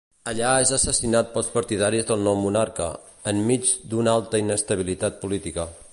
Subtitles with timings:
[0.29, 2.89] Allà és assassinat pels partidaris del nou monarca,
[3.33, 5.73] enmig d'una alta inestabilitat política.